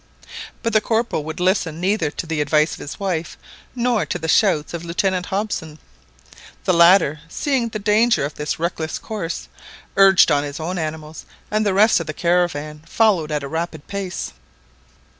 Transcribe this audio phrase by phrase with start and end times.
[0.63, 3.37] But the Corporal would listen neither to the advice of his wife
[3.75, 5.77] nor to the shouts of Lieutenant Hobson.
[6.63, 9.47] The latter, seeing the danger of this reckless course,
[9.95, 13.85] urged on his own animals, and the rest of the caravan followed at a rapid
[13.85, 14.33] pace.